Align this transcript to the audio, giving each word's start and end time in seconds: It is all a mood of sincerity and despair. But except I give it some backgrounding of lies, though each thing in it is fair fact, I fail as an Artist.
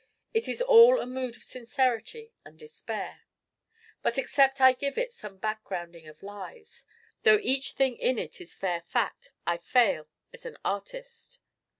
It 0.33 0.47
is 0.47 0.63
all 0.63 0.99
a 0.99 1.05
mood 1.05 1.35
of 1.35 1.43
sincerity 1.43 2.33
and 2.43 2.57
despair. 2.57 3.21
But 4.01 4.17
except 4.17 4.59
I 4.59 4.73
give 4.73 4.97
it 4.97 5.13
some 5.13 5.37
backgrounding 5.37 6.09
of 6.09 6.23
lies, 6.23 6.87
though 7.21 7.37
each 7.43 7.73
thing 7.73 7.97
in 7.97 8.17
it 8.17 8.41
is 8.41 8.55
fair 8.55 8.81
fact, 8.81 9.29
I 9.45 9.57
fail 9.57 10.07
as 10.33 10.43
an 10.43 10.57
Artist. 10.65 11.39